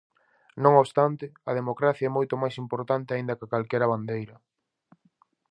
[0.63, 4.35] Non obstante, a democracia é moito máis importante aínda ca calquera bandeira.